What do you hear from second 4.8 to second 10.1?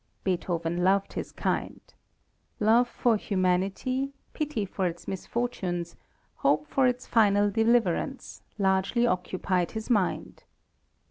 its misfortunes, hope for its final deliverance, largely occupied his